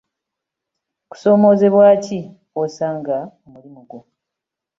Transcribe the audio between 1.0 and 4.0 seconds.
Kusoomoozebwa ki kw'osanga mu mulimu gwo?